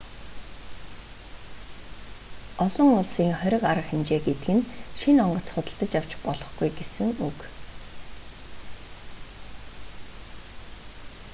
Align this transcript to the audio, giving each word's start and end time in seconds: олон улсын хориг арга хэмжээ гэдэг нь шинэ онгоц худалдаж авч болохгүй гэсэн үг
олон 2.65 2.89
улсын 2.99 3.29
хориг 3.39 3.63
арга 3.71 3.85
хэмжээ 3.89 4.19
гэдэг 4.27 4.49
нь 4.57 4.67
шинэ 4.99 5.19
онгоц 5.25 5.47
худалдаж 5.51 5.91
авч 5.99 6.11
болохгүй 6.25 6.69
гэсэн 6.77 7.07
үг 7.27 7.39